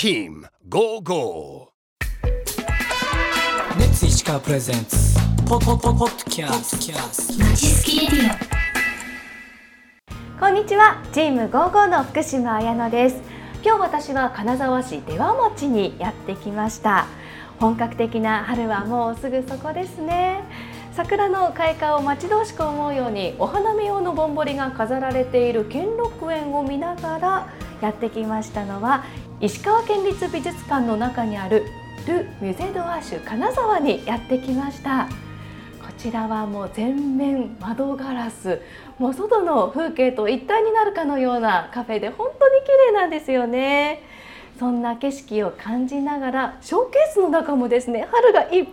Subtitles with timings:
[0.00, 1.72] Team Go Go.
[3.80, 5.18] レッツ石川プレゼンツ。
[5.44, 6.96] ポポポポッドキャスト。
[7.42, 8.38] まちすきレディ
[10.38, 11.02] こんにちは。
[11.12, 13.20] チームゴーゴーの福島彩乃です。
[13.64, 17.08] 今日私は金沢市出羽町にやってきました。
[17.58, 20.44] 本格的な春はもうすぐそこですね。
[20.92, 27.48] 桜の開花を待ち遠しく思うようにお花見用のぼんぼりが飾られている兼六園を見ながら
[27.80, 29.04] やってきましたのは
[29.40, 31.64] 石川県立美術館の中にある
[32.08, 35.08] ル・ミュゼ・ド・アッシュ金沢にやってきました。
[35.80, 38.60] こちらはもう全面窓ガラス。
[38.98, 44.02] もう外の風景と一体になるかのようなカフェで本当に綺麗なんですよね。
[44.58, 48.66] そんな景色を感じながらショーケースの中もですね春がいっぱいで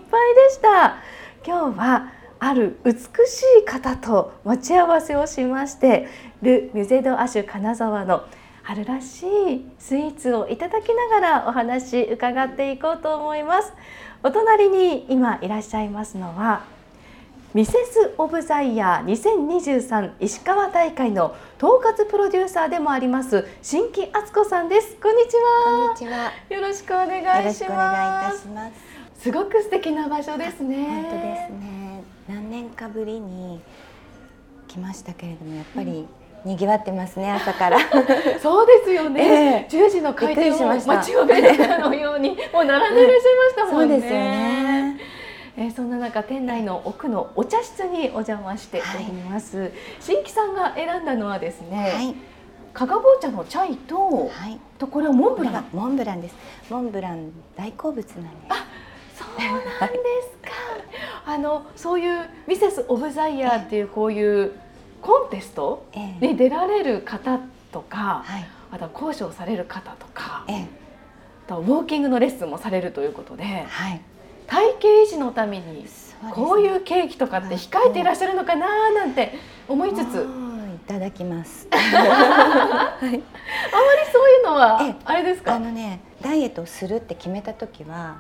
[0.50, 0.98] した。
[1.46, 6.08] 今日はある美しい方と待ち合わせをしまして
[6.42, 8.24] ル・ミュゼ・ド・アシュ金沢の
[8.66, 13.72] 春らしいスイーツをいただきながらお話伺っていこうと思います
[14.24, 16.66] お隣に今いらっしゃいますのは
[17.54, 26.32] ミセス・オブ・ザ・イヤー2023石川大会の統括プロデューサーでもあります新木敦子さんですこんにちはこんにちは。
[26.50, 28.70] よろしくお願いしよろしくお願いいますたしま
[29.16, 29.22] す。
[29.22, 32.04] すごく素敵な場所ですね本当ですね。
[32.28, 33.62] 何年かぶりに
[34.68, 36.08] 来ましたけれども、やっぱり
[36.46, 37.80] 賑わってますね、朝から。
[38.40, 45.00] そうですよね、え10時の開店を待ちわびてたのようにもう並んでいらっしゃいましたもんね、そうですよね。
[45.58, 52.16] えーそんな中店内の奥のお茶室にお邪魔しております、新規さんが選んだのはですね、はい。
[52.74, 54.60] 加賀棒茶のチャイと、はい。
[54.78, 56.36] とこれはモンブランはモンブランです。
[56.70, 58.76] モンブラン大好物なんです。
[59.16, 60.52] そうなんですか
[61.26, 64.52] あのそういうミセス・オブ・ザ・イヤーっていうこういう
[65.06, 66.28] コンテストええ。
[66.28, 67.40] に出られる方
[67.72, 68.46] とか、はい。
[68.72, 70.62] あとは講師をされる方とかええ。
[71.46, 74.02] あとはウォーキングのレッスンもされるということではい。
[74.48, 75.86] 体型維持のために
[76.34, 79.34] こういうケーキとかって控えていらっしゃるのかななんて
[79.68, 80.28] 思いつつ、
[80.76, 81.68] いただきます。
[81.72, 81.78] ま
[83.02, 83.22] りそうい
[84.42, 84.96] うのはええ。
[85.06, 85.56] あれですか？
[85.56, 88.18] あのねダイエットをするって決めた時は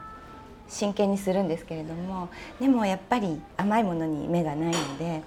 [0.67, 2.29] 真剣にするんですけれども
[2.59, 5.21] でもやっぱり甘いものに目がないので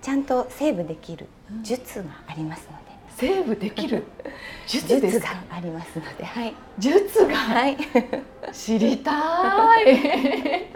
[0.00, 1.26] ちゃんとセーブできる
[1.62, 2.84] 術がありますので、
[3.16, 4.04] セーブできる？
[4.66, 6.24] 術ですがかありますので。
[6.24, 7.34] はい、術が？
[7.34, 7.76] はい、
[8.52, 9.10] 知りた
[9.80, 9.94] い。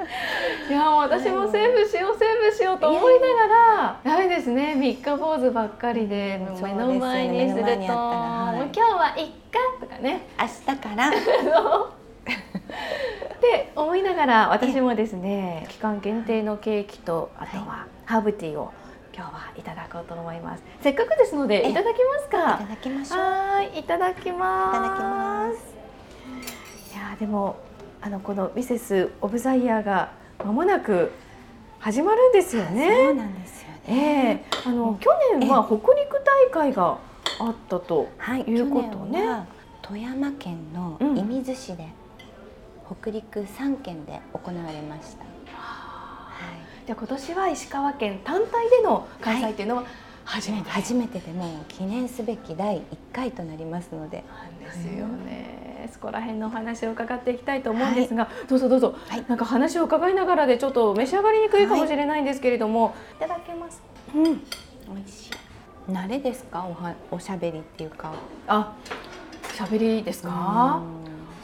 [0.68, 4.74] いや私もセーブしようセーブしようと思いながらダメですね。
[4.74, 9.32] 三日坊主ばっかりで目の前にすると、もう今日はいっか
[9.80, 10.26] とかね。
[10.38, 11.10] 明日から。
[12.22, 18.72] って思いながら私もですね期間限定のケーキとあとはハーブティーを
[19.14, 20.62] 今日はいただこうと思います。
[20.80, 23.18] せっかくですのでえいただきますいたかだきましょう。
[23.18, 24.76] はーいいただきます。
[24.76, 27.56] いただきますいやーでも
[28.00, 31.12] あのこのミセスオブザイヤーが間もなく
[31.78, 33.12] 始まるんですよそうね。
[33.14, 36.98] なんですよえね、えあの去年は北陸大会が
[37.40, 39.46] あったとはいいうことね。
[39.82, 41.16] 富山県のうん。
[41.16, 41.88] 射水市で、
[43.00, 45.24] 北陸3県で行われました、
[46.82, 49.84] はいじゃあ今年は石川県単体での開催っていうのは
[50.24, 50.70] 初めて。
[50.70, 52.82] 初めてでもう記念すべき第1
[53.12, 54.24] 回となりますので。
[54.60, 55.88] ですよね。
[55.92, 59.24] そこら辺のお話を伺っていきたいと思うんですが、どうぞどうぞ、はい。
[59.28, 63.82] なんか話を伺いながらでちょっと召し上がりにくいかもしれないんですけれども、い、ただけます。
[64.14, 64.24] うん。
[64.24, 64.30] 美
[65.04, 65.32] 味しい。
[65.90, 66.64] 慣れですか？
[66.64, 68.12] おはおしゃべりっていうか。
[68.46, 68.74] あ、
[69.56, 70.82] 喋りですか？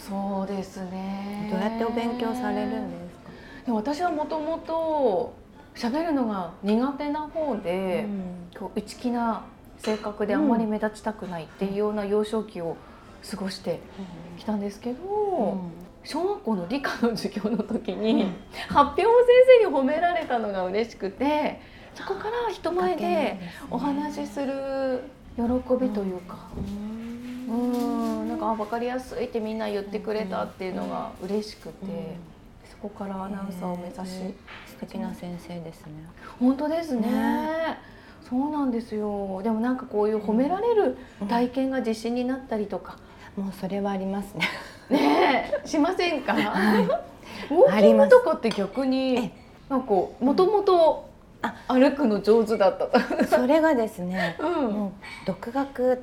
[0.01, 1.49] うそうですんね。
[1.51, 3.08] どうやってお勉強されるんです
[3.71, 5.35] 私はもともと
[5.75, 8.07] 喋るのが苦手な方で、
[8.59, 9.45] こう内気な
[9.79, 12.77] 性格であんまり目立ちたくないっていうような幼少期を
[13.29, 13.81] 過ごして
[14.39, 15.61] きたんですけど、
[16.05, 18.35] 小学校の理科の授業の時に、うん。
[18.69, 21.61] 発表を先生に褒められたのが嬉しくて
[21.95, 23.39] そこから人前で
[23.71, 25.03] お話しする
[25.37, 25.43] 喜
[25.81, 26.49] びというか。
[27.49, 28.29] うん。
[28.29, 32.38] なんかあ分かりやすいってみんな言ってくれたっていうのが嬉しくて、そ
[32.81, 34.35] こからアナウンサーを目指し、
[34.67, 35.93] 素敵な先生ですね。
[36.39, 37.03] 本当ですね。
[37.03, 37.79] ね。
[38.29, 39.41] そうなんですよ。
[39.43, 40.97] でもなんかこういう褒められる
[41.29, 42.97] 体験が自信になったりとか、
[43.37, 44.49] もうそれはありますね。
[44.91, 45.69] ねえ。
[45.69, 46.85] しませんか、はい。
[46.85, 49.33] ウォーキングとかって逆にえ
[49.69, 51.09] なんかもともと
[51.43, 51.55] あ。
[51.69, 52.87] 歩くの上手だった。
[52.87, 54.73] と、それがですねうん。
[54.73, 54.93] もう
[55.27, 55.99] 独学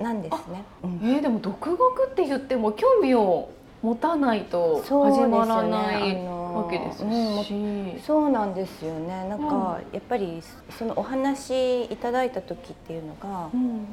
[0.00, 3.50] なんですね、うんえー、でも独学って言っても興味を
[3.82, 7.06] 持たないと始まらないわけですう
[7.40, 9.28] んし、そうなんですよね。
[9.28, 10.42] なんか、やっぱり
[10.78, 13.86] そのお話いただいた時っていうのが、うん。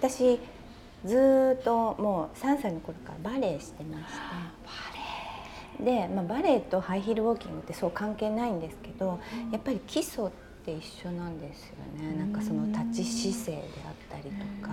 [0.00, 0.40] 私
[1.04, 4.04] ずーっともう3歳の頃からバレエしてまし
[5.78, 5.84] て。
[5.84, 9.20] で、まあ、バレエとハイヒールウォーキングってそう関係ないんですけど、
[9.52, 14.72] やっぱり基礎って一緒なんですよね、なんかその立ち姿勢であったりとか、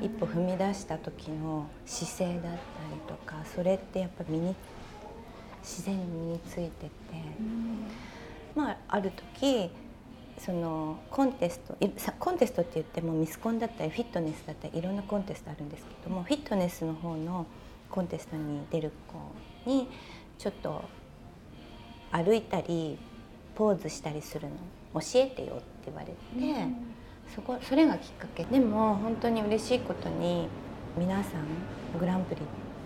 [0.00, 2.58] 一歩踏み出した時の姿勢だったり
[3.06, 4.54] とかそれってやっぱ身に
[5.62, 6.90] 自然に身についてて、
[8.54, 9.70] まあある時
[10.38, 11.76] そのコンテスト
[12.18, 17.46] コンテストって言ってもミスコンだったりフィットネスだったりいろんなコンテストあるんですけどもフィットネスの方の
[17.90, 18.92] コンテストに出る
[19.64, 19.88] 子に
[20.38, 20.84] ちょっと
[22.12, 22.98] 歩いたり
[23.54, 24.54] ポーズしたりするの
[24.94, 26.14] 教えてよって言われて、
[27.34, 28.44] そこそれがきっかけ。
[28.44, 30.48] でも本当に嬉しいことに
[30.96, 32.40] 皆さんグランプリ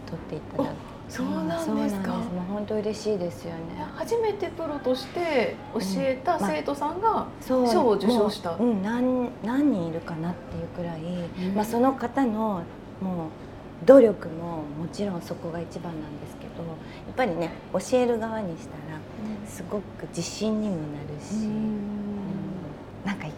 [0.06, 0.76] 取っていただく
[1.08, 2.12] そうなんですか。
[2.12, 3.86] もう本当嬉しいですよね。
[3.94, 7.68] 初めてプロとして教えた生徒さんがそう。
[7.68, 11.54] 賞を受賞した、もううん、何何人いるかなっていうくらい、ん。
[11.54, 12.62] まあ、その方の
[13.00, 16.72] もう努力ももちろんそこが一番なんですけどや
[17.12, 18.98] っぱりね教える側にしたら
[19.46, 21.71] すごく自信にもなるし、うん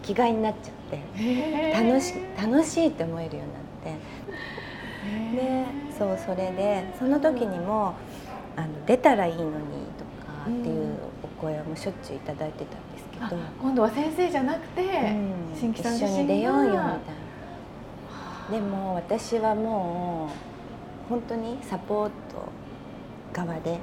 [0.05, 4.15] きがいになっちゃって楽し楽しいって思えるようになって。
[5.35, 5.65] で
[5.97, 7.93] そうそれでその時にも
[8.55, 9.51] あの出たらいいのに
[9.97, 13.41] とかっていうお声はもうしょっちゅういただいてたんですけど。
[13.61, 15.33] 今度は先生じゃなくて、うん。
[15.55, 16.99] 新規さん一緒に出ようよみたいな。
[18.51, 20.29] でも私はも
[21.07, 22.13] う本当にサポート
[23.33, 23.79] 側で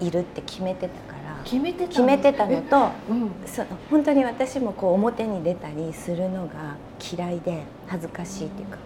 [0.00, 1.13] いるって決めてたから
[1.44, 1.88] 決めてたの？
[1.90, 3.30] 決めてたのとうん。
[3.46, 6.76] その本当に私もこう表に出たりするのが
[7.16, 8.78] 嫌いで恥ずかしいっていうか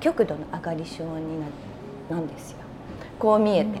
[0.00, 1.46] 極度の上がり症にな
[2.10, 2.58] なんですよ。
[3.18, 3.80] こう見えて。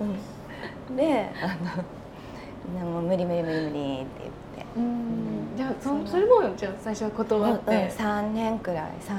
[0.00, 0.96] うん。
[0.96, 1.56] であ
[2.84, 4.66] のもう無理無理無理無理って言って。
[4.76, 5.56] うん。
[5.56, 9.14] じゃあそそれもじゃあ最初は断っうん、て、3年くらい3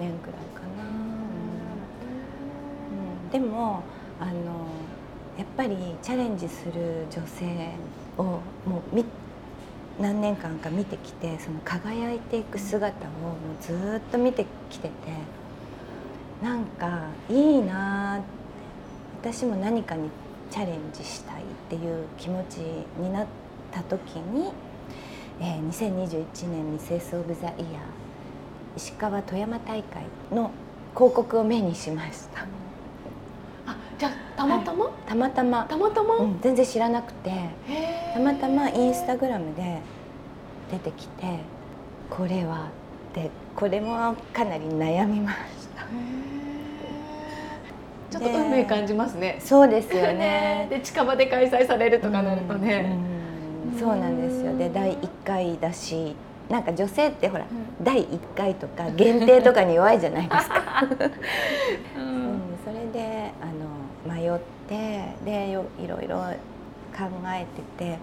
[0.00, 0.84] 年くらいかな、
[3.24, 3.30] うん。
[3.30, 3.82] でも
[4.20, 4.32] あの
[5.38, 7.46] やっぱりチャレンジする女性
[8.18, 9.04] をもう
[10.02, 14.92] 何年間か見てきてその輝いていく姿をもうずっと見てきてて
[16.42, 18.22] なんかいいなー
[19.32, 20.10] 私も何かに
[20.50, 22.56] チャレンジしたいっていう気持ち
[23.00, 23.26] になっ
[23.72, 24.52] た時に、
[25.40, 27.56] えー2021年ミセス・オブ・ザ・イヤー
[28.76, 30.50] 石川富山大会の
[30.94, 32.67] 広告を目にしました。
[33.98, 37.32] じゃあたまたま、たまたま、たまたま、うん、全然知らなくて。
[38.18, 39.80] たまたまインスタグラムで
[40.72, 41.38] 出てきて
[42.10, 42.68] これは
[43.10, 45.38] ってこれもかなり悩みまし
[45.76, 45.86] た。
[48.10, 49.38] ちょっと運命感じますね。
[49.40, 50.66] そうですよね。
[50.70, 52.98] で近場で開催されるとかなるとね。
[53.72, 54.56] うんそうなんですよ。
[54.56, 56.16] で第1回だし
[56.48, 57.44] なんか女性ってほら、
[57.82, 60.82] 第1回とか限定とかに弱いじゃないですか、
[61.96, 63.46] ううんん、それであ
[64.08, 66.18] の迷ってでよいろいろ
[66.96, 67.46] 考え
[67.78, 67.98] てて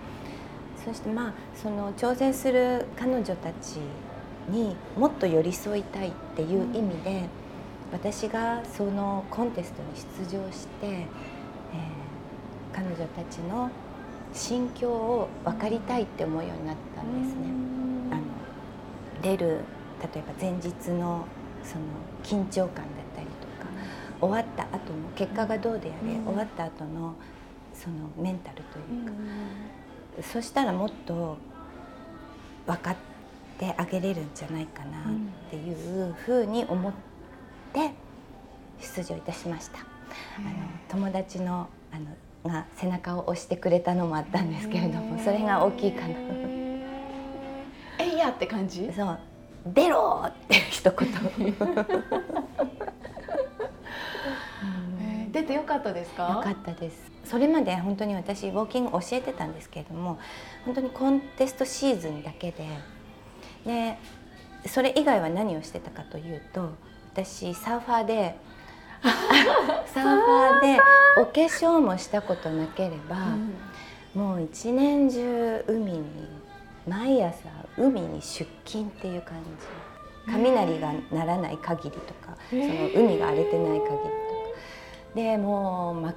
[0.86, 3.80] そしてまあその挑戦する彼女たち
[4.50, 7.24] にもっと寄り添いたいっていう意味で、
[7.92, 9.88] 私がそのコンテストに
[10.30, 11.06] 出場して、えー
[12.75, 13.69] 彼女たちの
[14.33, 17.48] 心境を分かりたいって思うようになったんですね。
[18.12, 18.21] あの
[19.21, 19.62] 出る
[20.13, 21.25] 例えば前日の
[21.63, 21.86] その
[22.21, 23.05] 緊張感だ
[24.22, 26.26] 終わった後の結果がどうであれ、うん。
[26.26, 27.16] 終わった後の
[27.74, 29.12] そのメンタルというか、
[30.24, 31.38] そしたらもっと
[32.66, 32.95] 分かっ
[33.60, 35.04] てあげれるんじゃないかなっ
[35.50, 36.94] ていうふうに思っ
[37.74, 37.92] て
[38.80, 39.80] 出場いたしました。
[39.80, 39.84] あ
[40.42, 40.50] の
[40.90, 42.06] 友達のあの
[42.50, 46.16] が背中を押してくれたのもあったんですけれどもそれが大きいかな。
[48.00, 48.92] えいやって感じ？
[48.94, 49.19] そう。
[49.74, 51.10] 出ろーって一言。
[51.40, 52.84] えー
[55.35, 56.23] 出てよかったですか？
[56.30, 57.11] よかったです。
[57.25, 60.19] それまで本当に私ウォーキング教えてたんですけれども
[60.65, 62.68] 本当にコンテストシーズンだけで
[63.65, 63.97] で
[64.68, 66.69] それ以外は何をしてたかというと
[67.13, 68.35] 私サーファーで
[69.01, 70.80] サーファーで
[71.18, 73.15] お化粧もしたことなければ、
[74.13, 76.04] もう一年中海に
[76.87, 80.31] 毎朝海に出勤っていう感じ。
[80.31, 82.63] 雷が鳴らない限りとか、その
[82.95, 84.24] 海が荒れてない限り
[85.16, 86.16] でもう真っ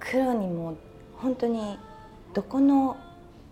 [0.00, 0.76] 黒にもう
[1.16, 1.78] 本当に
[2.32, 2.96] どこの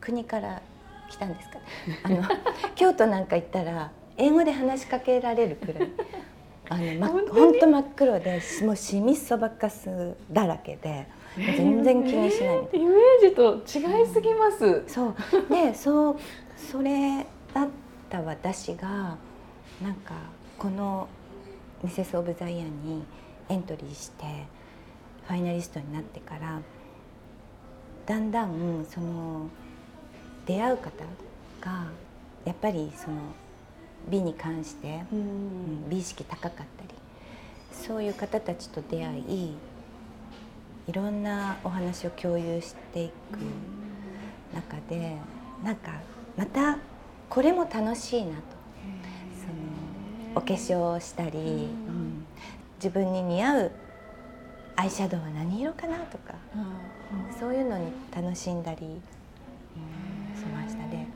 [0.00, 0.62] 国から
[1.11, 1.59] 来たんですか
[2.05, 2.23] あの
[2.75, 5.91] 京都なんか行ったら英語で話しかけられるくらい。
[6.69, 14.83] あのま、本当真っ黒でもうシミそばかすだらけで全然気にしないみたいなイメージと違いすぎます。
[14.88, 15.15] そう
[15.49, 16.17] でそう
[16.57, 17.25] それ
[17.55, 17.69] だっ
[18.11, 19.17] た私が
[19.81, 20.15] なんか
[20.59, 21.07] この
[21.85, 23.05] ミセス・オブ・ザ・イヤーに
[23.49, 24.25] エントリーして
[25.26, 26.61] ファイナリストになってから
[28.06, 29.49] だんだんその
[30.47, 30.90] 出会う方
[31.61, 31.87] が
[32.45, 33.16] やっぱりその
[34.09, 35.90] 美に関して、うん。
[35.90, 36.66] 美意識高かったり
[37.73, 39.56] そういう方たちと出会い
[40.87, 43.38] いろんなお話を共有していく
[44.54, 45.16] 中で
[45.64, 45.92] なんか
[46.37, 46.78] また
[47.28, 48.37] これも楽しいなと。
[49.40, 52.25] そのお化粧をしたり、うん。
[52.76, 53.73] 自分に似合う
[54.76, 56.35] アイシャドウは何色かなとか、
[57.38, 61.09] そういうのに楽しんだり、うんしましたね。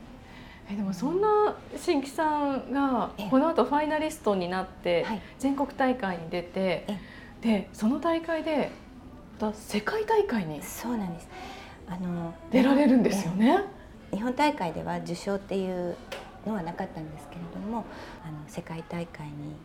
[0.69, 3.29] えでもそんな新規さんがええ。
[3.29, 5.21] この後ファイナリストになってはい。
[5.37, 6.97] 全国大会に出てえ
[7.41, 8.71] でその大会で
[9.39, 11.29] また世界大会にそうなんです。
[11.87, 13.59] あの出られるんですよね？
[14.11, 15.95] 日本大会では受賞っていう
[16.45, 17.85] のはなかったんですけれども
[18.25, 19.55] あの世界大会に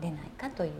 [0.00, 0.72] 出ないかという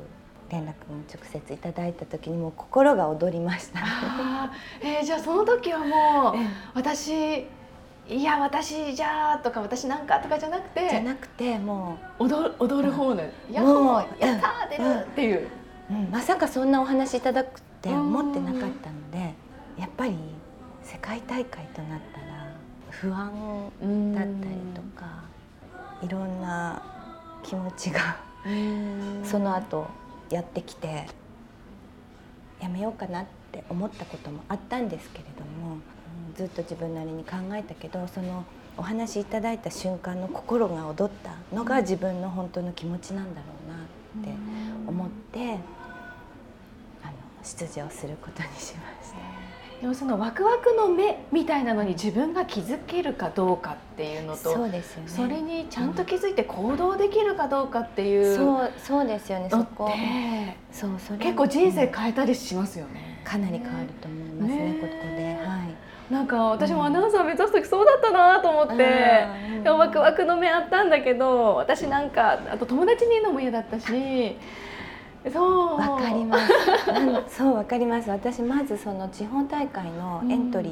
[0.51, 0.73] 連絡を
[1.13, 3.81] 直接いただいた時にもう心が躍りました。
[3.83, 6.47] あーえーじゃあその時はもうええ。
[6.75, 7.47] 私
[8.09, 15.23] いや私じゃあとか私なんかとかじゃなくてじゃなくても踊る踊る方のやっもうほーやったー出うんるって。
[15.25, 15.49] いう。
[15.91, 16.09] う、うん。
[16.11, 19.35] まさかそんなお話いただくって思ってなかったので
[19.79, 20.17] やっぱり
[20.83, 22.27] 世界大会となったら
[22.91, 23.31] 不安
[24.15, 25.07] だったりとか
[26.03, 26.83] いろんな
[27.43, 28.17] 気持ちが
[29.23, 29.87] その後
[30.31, 31.07] やってきて
[32.61, 35.83] やめようかなって思ったこともあったんですけれども、うん
[36.39, 38.45] ずっと自分なりに考えたけどその
[38.77, 44.41] お話いただいた瞬間の心が躍ったのが自分の本当の気持ちなんだろうなって
[44.87, 45.59] 思って
[47.03, 49.28] あの出場することにしました。
[49.81, 55.09] でもそのワクワクの目みたいなのに自分が気づけるかどうかっていうのとそうですよね。
[55.09, 59.49] それにちゃんと気づいて行動できるかどうかっていうそうそうですよね。
[59.49, 63.23] そこてそうそれ結構人生うん変えたりしますよね。
[63.25, 66.13] かなり変わると思いますねねここではい。
[66.13, 74.37] なんか私もアナウンサー目指す時そうだったなと思って、うんでもワクワクの目あったんだけど私なんかあと友達にいるのも嫌だったし
[75.33, 75.79] そう。
[75.79, 76.39] わかりま
[77.29, 77.37] す。
[77.37, 78.11] そうわかります。
[78.11, 80.71] 私まずその地方大会のエントリ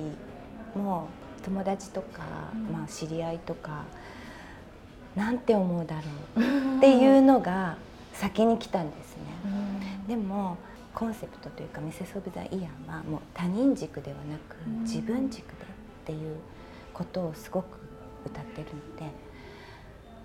[0.77, 1.09] ーも
[1.45, 2.23] 友達とか、
[2.55, 3.85] うんまあ知り合いとか
[5.15, 6.03] なんて思うだろ
[6.43, 7.77] うっていうのが
[8.13, 9.23] 先に来たんですね。
[10.09, 10.57] でも
[10.95, 14.83] コンセプトというかミセスオブザイヤーはもう他人軸ではなくうん。
[14.83, 16.37] 自分軸でっていう
[16.95, 17.79] ことをすごく
[18.25, 19.13] 歌ってるので、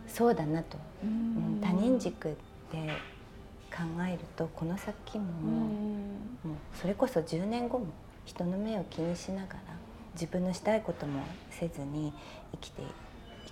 [0.07, 2.35] そうだなと、ううんん他人軸
[2.71, 2.89] で
[3.71, 5.25] 考えるとこの先も。
[5.43, 5.51] うん
[6.43, 7.85] もうそれこそ10年後も
[8.25, 9.59] 人の目を気にしながら
[10.13, 12.11] 自分のしたいこともせずに
[12.53, 12.85] 生きてい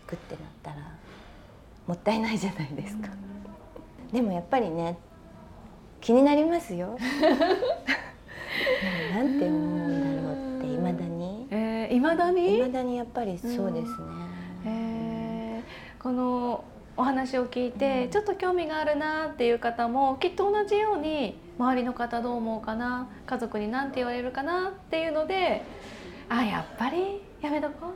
[0.08, 0.78] くってなったら
[1.88, 3.10] もったいないじゃないですか。
[4.12, 4.98] でもやっぱりね
[6.02, 6.98] 気になりますよ。
[9.14, 12.58] なんて思うんだろうっていまだにえー、未だに？
[12.58, 13.94] いまだにやっぱりそうですね。
[14.66, 15.70] えー
[16.02, 16.64] この
[17.00, 25.64] お話を聞いて、うんちょっと興味があるなっていう方もきっと同じように周りの方どう思うかな家族に何て言われるかなっていうので
[26.28, 27.90] あやっぱりやめとこう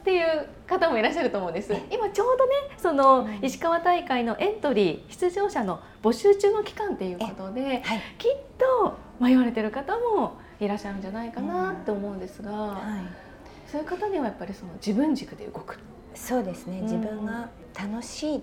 [0.00, 8.00] っていう方もいらっしゃると思うんですえ今ちょうどねそのうん石川大会のエントリー出場者の募集中の期間っていうことではい。
[8.18, 13.70] きっと迷われてる方もいらっしゃるんじゃないかなって思うんですが、はい。
[13.70, 15.78] そういう方にはやっぱりその自分軸で動く。
[16.14, 18.40] そうですね、うん自分が楽しいっ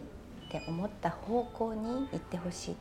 [0.51, 2.75] て思った方向に行ってほしいっ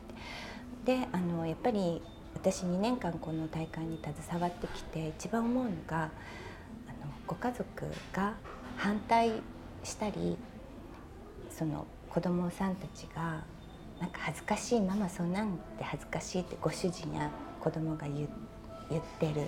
[0.85, 0.97] て。
[0.97, 2.01] であのやっぱり
[2.33, 6.05] 私2年間この大会に携わってきて一番思うのがあ
[7.05, 8.33] のご家族が
[8.77, 9.33] 反対
[9.83, 10.37] したり
[11.49, 13.43] その子供さんたちが
[13.99, 17.29] なんか恥ずかしいママそんなんで恥ずかしいってご主人や
[17.59, 18.29] 子供が言う
[18.89, 19.47] 言ってる。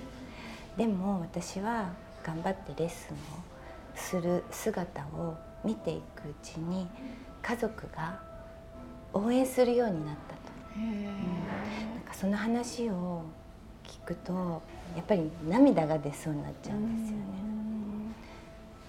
[0.78, 1.90] でも私は
[2.24, 3.51] 頑張ってレッスンを
[3.96, 6.88] する姿を見ていくうちに
[7.42, 8.20] 家族が
[9.14, 10.42] 応援するようになったと。
[10.80, 13.24] なんかその話を
[13.84, 14.62] 聞くと
[14.96, 17.52] やっぱり涙が出そうになっちゃうんですよね。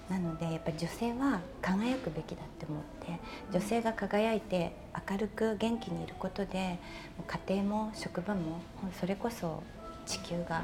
[0.08, 3.18] なのでやっぱり女性は輝くべきだって思って
[3.50, 4.76] 女性が輝いて
[5.10, 6.78] 明るく元気にいることで
[7.46, 8.60] 家庭も職場も
[9.00, 9.62] それこそ
[10.04, 10.62] 地球が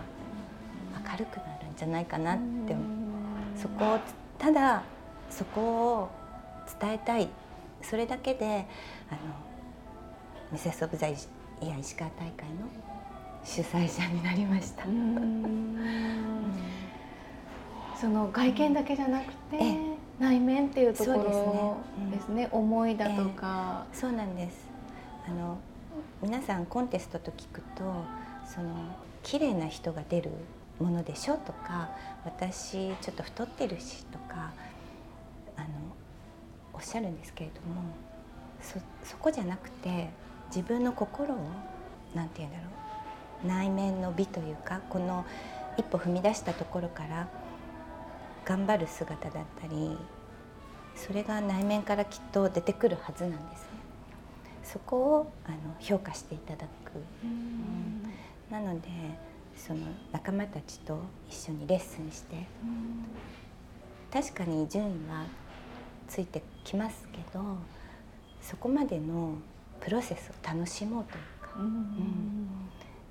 [1.11, 2.77] 明るくなるんじゃないかなって
[3.57, 3.99] そこを
[4.39, 4.83] ただ
[5.31, 5.61] そこ
[5.95, 6.11] を
[6.81, 7.29] 伝えたい。
[7.83, 8.67] それだけで
[9.09, 9.21] あの
[10.51, 11.13] ミセス・オブ・ザ・イ
[11.63, 12.67] ヤー石川大会の
[13.45, 14.85] 主催者になりました。
[14.85, 15.77] うん。
[18.01, 19.99] その外見だけじゃなくてええ。
[20.19, 21.75] 内面っていうところですね。
[21.99, 22.49] うんですね。
[22.51, 24.67] 思いだとか、そうなんです。
[25.29, 25.59] あの
[26.23, 27.85] 皆さんコンテストと聞くと
[28.47, 28.75] その
[29.23, 30.31] 綺麗な人が出る
[30.81, 31.91] ものでしょとか
[32.25, 34.53] 私ちょっと太ってるしとか
[35.57, 35.67] あの
[36.73, 37.83] おっしゃるんですけれども
[38.61, 40.11] そそこじゃなくて
[40.55, 41.39] 自分の心を
[42.15, 42.65] なんて言うんだろ
[43.45, 45.25] う内面の美というかこの
[45.77, 47.29] 一歩踏み出したところから
[48.45, 49.97] 頑張る姿だったり
[50.97, 53.69] それが内面からきっと出てくるはずなんですね。
[54.65, 56.93] そこをあの評価していただく、
[58.51, 58.89] なので
[59.59, 59.81] その
[60.13, 60.99] 仲間たちと
[61.29, 62.47] 一緒にレッスンして。
[64.11, 65.27] 確かに順位は
[66.09, 67.45] ついてきますけど
[68.41, 69.35] そこまでの
[69.81, 72.47] プロセスを楽しもうというか、うん。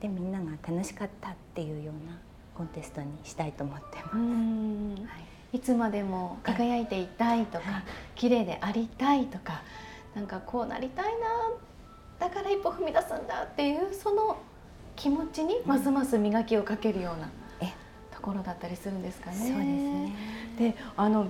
[0.01, 2.17] でみんなが楽しかったっていうような
[2.55, 4.15] コンテストにしたいと思ってます。
[4.15, 4.95] うん。
[5.07, 5.17] は
[5.53, 5.57] い。
[5.57, 7.83] いつまでも輝いていたいとか、はい。
[8.15, 9.61] 綺麗でありたいとか
[10.15, 14.37] なんかこうなりたいなだから一歩踏み出すんだっていうその
[14.97, 17.29] 気持ちにますます磨きをかけるような
[17.61, 17.73] え。
[18.13, 19.37] ところだったりするんですかね。
[19.37, 20.13] そうですね。
[20.59, 21.27] であの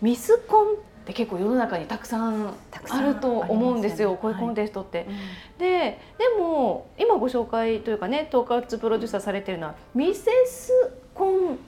[0.00, 2.54] ミスコンって結構世の中にたくさん
[2.88, 5.06] あると思うんですよねこういうコンテストって。
[5.08, 5.58] うん。
[5.58, 10.72] ででも今ご紹介というかね統括プロデューサーされてるのはミセス
[11.14, 11.58] コン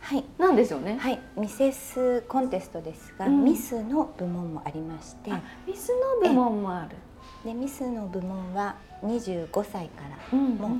[0.00, 0.24] はい。
[0.38, 0.96] なんですよね。
[0.98, 3.44] はい、ミセスコンテストですが、うん。
[3.44, 5.32] ミスの部門もありまして。
[5.32, 6.96] あミスの部門もある。
[7.44, 10.70] でミスの部門は25歳からうんもう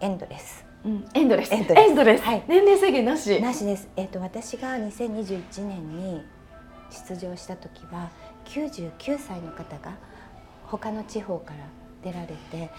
[0.00, 1.52] エンドレス、うん、エンドレス。
[1.52, 3.40] エンドレスレスはい年齢制限なし。
[3.40, 6.22] なしです、えっと私が2021年に
[7.08, 8.10] 出場した時は
[8.46, 9.96] 99歳の方が
[10.64, 11.58] 他の地方から
[12.02, 12.70] 出られて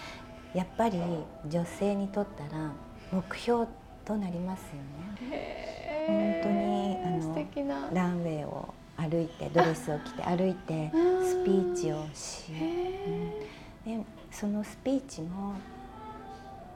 [0.53, 0.99] やっぱり
[1.47, 2.71] 女性にとったら
[3.11, 3.67] 目標
[4.05, 5.63] となりますよね。
[6.07, 7.89] 本当にあの素敵な。
[7.93, 11.25] ランウェイを歩いてドレスを着て歩いてうん。
[11.25, 13.47] スピーチをしへ
[13.85, 15.55] でそのスピーチも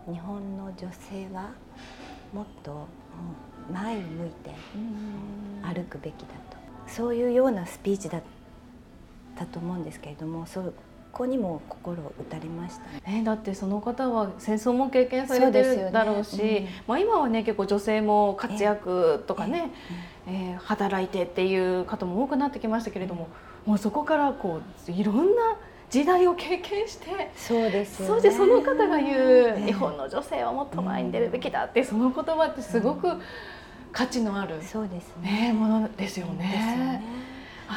[0.07, 1.51] 日本の女性は
[2.33, 2.87] もっと
[3.71, 4.51] 前を向いて
[5.63, 6.57] 歩くべきだと。
[6.87, 8.23] そういうようなスピーチだっ
[9.35, 10.73] たと思うんですけれどもそ
[11.17, 13.19] こにも心を打たれましたね。
[13.19, 19.71] ね、だってその方は戦争も経験されてるだろうしうんまあ、今はね結構女性も活躍とかね、
[20.27, 23.29] えー働いてっていう方も多くなってきましたけれども、
[23.65, 25.55] もうそこからこういろんな
[25.89, 27.31] 時代を経験して。
[27.35, 28.15] そうですよね。
[28.15, 33.07] そしてその方が言う、ええ日本の女性はもっと前に出るべきだってその言葉ってすごく
[33.91, 35.53] 価値のある、そうですね、ね。
[35.53, 36.43] ものですよね。
[36.43, 37.03] ですよね。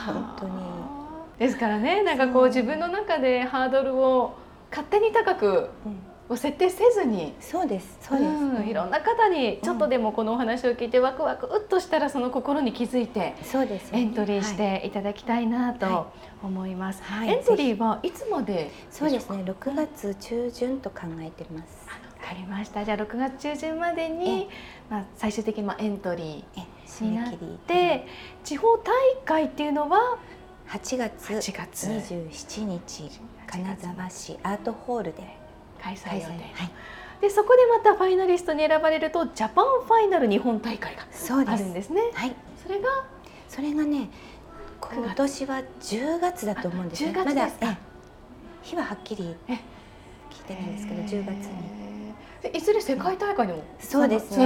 [0.06, 0.99] 本当に
[1.40, 4.34] ですからねなんかこう自分の中でハードルを
[4.70, 5.98] 勝手に高くうん
[6.28, 7.98] こう設定せずにそうです。
[8.00, 8.30] そうです。
[8.30, 13.90] うんいろんな方にちょっとでもこのお話を聞いてワクワクうっとしたらその心に気づいてそうです。
[13.92, 16.06] エントリーしはいていただきたいなとは
[16.44, 17.02] 思います。
[17.02, 19.42] はいエントリーはいつまでそうですね。
[19.44, 21.88] 6月中旬と考えてます。
[21.88, 22.84] わかりました。
[22.84, 24.48] じゃあ6月中旬までに、
[24.88, 27.32] まあ、最終的にまあエントリえ、ー締になっ
[27.66, 28.06] て、
[28.44, 28.92] 地方大
[29.24, 30.18] 会っていうのは
[30.70, 33.10] 8月27日
[33.48, 35.36] 金沢市アートホールで
[35.82, 36.40] 開催予定、はい、
[37.20, 42.02] でそこでまたファイナリストに選ばれるとジャパンファイナル日本大会があるんですね。
[42.14, 42.88] はい、それが
[43.48, 44.10] それがね
[44.80, 47.12] 今年は10月だと思うんですね。
[47.12, 47.48] まだ
[48.62, 49.34] 日ははっきり
[50.30, 51.80] 聞いてないんですけど、えー、10月に。
[52.54, 54.38] いずれ世界大会でもそうです。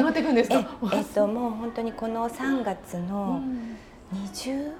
[0.48, 0.66] ね。
[0.94, 3.42] えっともう本当にこの3月の
[4.14, 4.72] 20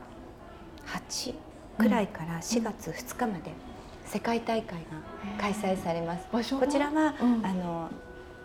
[0.86, 1.34] 8
[1.78, 3.52] くらいから4月2日まで
[4.06, 4.84] 世界大会が
[5.40, 6.26] 開催されます。
[6.30, 7.90] こちらは、あの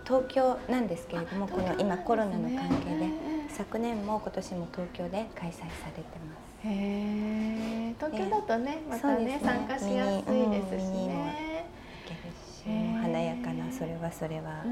[0.05, 3.09] 東京なんですけれどもこの今コロナの関係で
[3.49, 6.67] 昨年も今年も東京で開催されてます。
[6.67, 9.39] へ東京だとねまたねね。
[9.43, 11.65] 参加しやすいですしね。
[13.01, 14.63] 華やかなそれはそれは。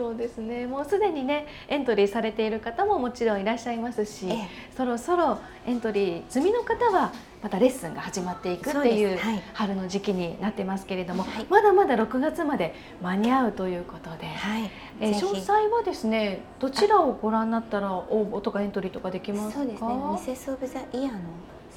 [0.00, 0.66] そうですね。
[0.66, 4.48] もうすでにねエントリーされている方ももちろんいらっしゃいますし、ええ。
[4.74, 9.18] そろそろエントリー済みの方はまたレッスンが始まっていくっていう
[9.52, 11.46] 春の時期になってますけれども、はい。
[11.50, 14.70] まだまだ6月まで間に合うということで、はい。
[15.00, 19.62] え詳細はですねどちらをご覧になったら応募とかエントリーとかできますか？
[19.62, 19.94] そうですね。
[20.12, 21.18] ミセスオブザイヤーの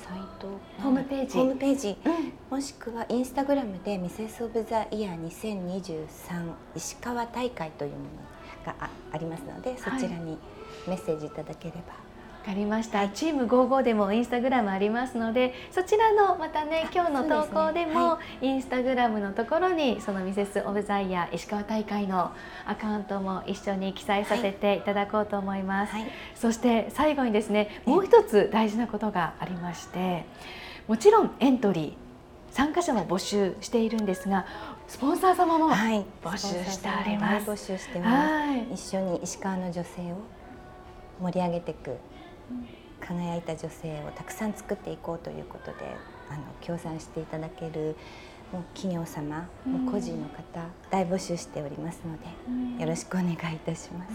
[0.08, 0.48] サイト。
[0.82, 1.34] ホームページ。
[1.34, 1.98] ホームページ。
[2.06, 2.34] うん。
[2.58, 8.06] もしくはインスタグラムでミセスオブザイヤー2023石川大会というもの
[8.66, 10.38] があありますのでそちらに
[10.88, 12.03] メッセージいただければ
[12.44, 22.32] かりました、はいチーム55でもインスタグラムありますのでそちらのまたね今日の投稿でもはインスタグラムのところにそのミセス・オブ・ザ・イヤー石川大会の
[22.66, 26.06] アカウントも一緒に記載させていただこうと思います、はい。
[26.36, 30.26] そして最後にですねもう一つ大事なことがありまして
[30.88, 31.94] もちろんエントリー
[32.52, 34.46] 参加者も募集しているんですが
[34.88, 37.50] スポンサー様もはい、募集しております。
[37.50, 38.32] 募集してます。
[38.32, 38.74] はい。
[38.74, 40.18] 一緒に石川の女性を
[41.22, 41.98] 盛り上げていく、
[43.00, 45.78] 輝いた女性をたくさん作っていこうということで
[46.30, 47.96] あの協賛していただける
[48.54, 49.86] もう企業様、うん。
[49.86, 50.44] もう個人の方
[50.92, 52.78] 大募集しておりますので、うん。
[52.80, 54.14] よろしくお願いいたします。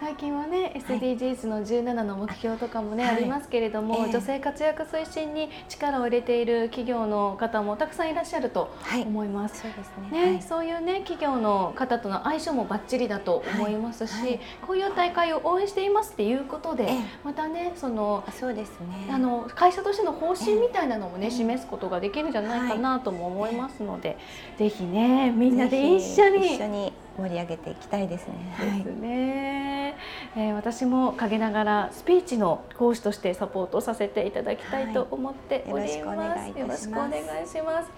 [0.00, 3.16] 最近はね SDGs の17の目標とかもね、はい。
[3.16, 9.02] ありますけれども、ええ女性活躍推進に力を入れている企業の方もたくさんいらっしゃるとはい。
[9.02, 9.62] 思います。
[9.62, 10.20] そうですね。
[10.20, 10.42] ねはい。
[10.42, 14.28] そういうね企業の方との相性もバッチリだと思いますし、はい。
[14.30, 14.40] はい。
[14.66, 16.96] こういう大会を応援していますっていうことで、ええ。
[17.22, 19.08] またねそのあそうですね。
[19.10, 21.30] あの会社としての方針みたいなのもね、ええ。
[21.30, 24.18] 示すことができるんじゃないかなとも思いますので、
[24.56, 28.34] えぜひねみんなで一緒に一緒に盛り上げていきたいですね。
[28.56, 29.96] はいですね、
[30.36, 35.98] えー私も陰ながらスピーチの講師としてサポートさせていただきたいと思っております。
[36.04, 37.12] はいよろしくお願
[37.44, 37.90] いします。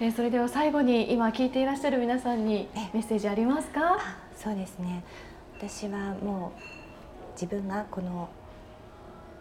[0.00, 3.96] えーそれでは最後に今聞いていらっしゃる皆さんにえメッセージありますか？
[3.96, 5.04] あそうですね
[5.58, 6.60] 私はもう
[7.32, 8.28] 自分がこの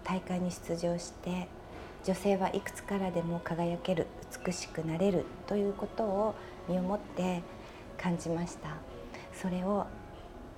[0.04, 1.48] 大会に出場して
[2.04, 4.08] 女性はいくつからでも輝ける
[4.46, 6.36] 美しくなれるということを
[6.68, 7.42] 身をもって
[7.98, 8.70] 感じました
[9.42, 9.86] それを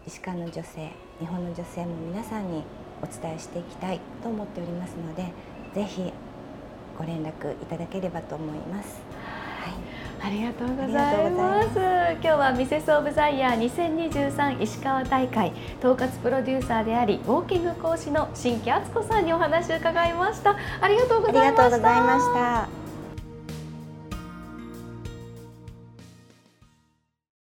[0.06, 2.64] 石川の女性日本の女性も皆さんに
[3.02, 5.32] お伝えしていきたいと思っておりますので
[5.74, 6.12] ぜひ
[6.98, 9.02] ご連絡いただければと思います。
[9.62, 9.76] はい
[10.22, 11.62] ありがとうございま。
[11.64, 20.56] す今日はミセスオブザイヤー2023石川大会統括プロデューサーでありウォーキング講師の新木敦子さんにお話を伺いました。
[20.82, 20.96] あり。
[20.98, 22.75] がとうございました。